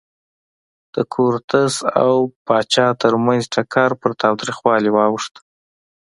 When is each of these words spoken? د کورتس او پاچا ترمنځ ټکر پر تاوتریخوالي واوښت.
د 0.93 0.95
کورتس 1.13 1.73
او 2.03 2.13
پاچا 2.47 2.87
ترمنځ 3.01 3.41
ټکر 3.53 3.89
پر 4.01 4.11
تاوتریخوالي 4.21 4.89
واوښت. 4.93 5.33